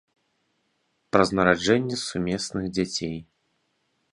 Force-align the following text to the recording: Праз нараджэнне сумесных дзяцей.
Праз 1.15 1.29
нараджэнне 1.39 1.97
сумесных 2.07 2.65
дзяцей. 2.79 3.17